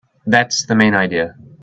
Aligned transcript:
That's 0.25 0.65
the 0.65 0.73
main 0.75 0.95
idea. 0.95 1.35